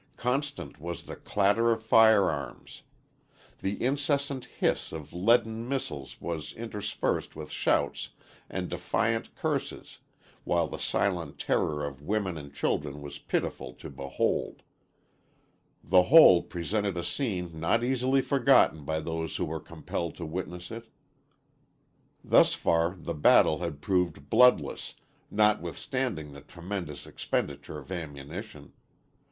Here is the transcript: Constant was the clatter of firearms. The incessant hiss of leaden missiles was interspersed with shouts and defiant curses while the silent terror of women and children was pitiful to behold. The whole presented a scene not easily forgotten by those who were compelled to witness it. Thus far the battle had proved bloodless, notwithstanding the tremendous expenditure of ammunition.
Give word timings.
Constant 0.17 0.79
was 0.79 1.03
the 1.03 1.15
clatter 1.15 1.71
of 1.71 1.83
firearms. 1.83 2.81
The 3.59 3.83
incessant 3.85 4.45
hiss 4.45 4.91
of 4.91 5.13
leaden 5.13 5.69
missiles 5.69 6.19
was 6.19 6.53
interspersed 6.53 7.35
with 7.35 7.51
shouts 7.51 8.09
and 8.49 8.67
defiant 8.67 9.35
curses 9.35 9.99
while 10.43 10.65
the 10.67 10.79
silent 10.79 11.37
terror 11.37 11.85
of 11.85 12.01
women 12.01 12.35
and 12.35 12.51
children 12.51 13.03
was 13.03 13.19
pitiful 13.19 13.73
to 13.73 13.91
behold. 13.91 14.63
The 15.83 16.01
whole 16.01 16.41
presented 16.41 16.97
a 16.97 17.03
scene 17.03 17.59
not 17.59 17.83
easily 17.83 18.21
forgotten 18.23 18.83
by 18.83 19.01
those 19.01 19.35
who 19.35 19.45
were 19.45 19.59
compelled 19.59 20.15
to 20.15 20.25
witness 20.25 20.71
it. 20.71 20.87
Thus 22.23 22.55
far 22.55 22.95
the 22.99 23.13
battle 23.13 23.59
had 23.59 23.81
proved 23.83 24.31
bloodless, 24.31 24.95
notwithstanding 25.29 26.31
the 26.31 26.41
tremendous 26.41 27.05
expenditure 27.05 27.77
of 27.77 27.91
ammunition. 27.91 28.73